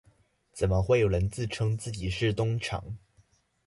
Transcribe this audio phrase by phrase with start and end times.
[0.51, 2.97] 怎麼會有人自稱自己是東廠？